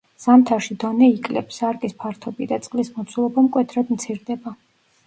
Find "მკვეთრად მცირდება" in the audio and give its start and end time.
3.51-4.59